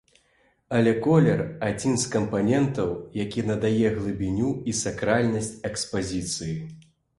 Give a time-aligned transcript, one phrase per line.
[0.77, 2.89] Але колер, адзін з кампанентаў,
[3.23, 6.61] які надае глыбіню і сакральнасць экспазіцыі.